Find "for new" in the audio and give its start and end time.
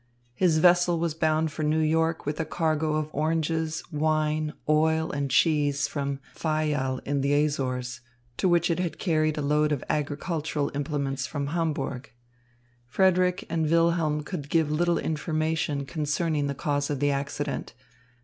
1.51-1.77